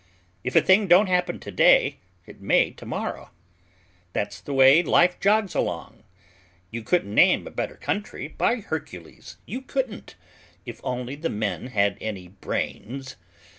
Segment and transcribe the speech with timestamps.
[0.43, 3.29] If a thing don't happen today, it may tomorrow.
[4.13, 6.01] That's the way life jogs along.
[6.71, 10.15] You couldn't name a better country, by Hercules, you couldn't,
[10.65, 13.15] if only the men had any brains.